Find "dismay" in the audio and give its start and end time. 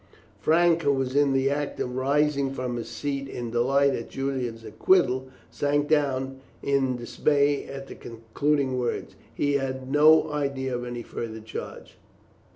6.97-7.65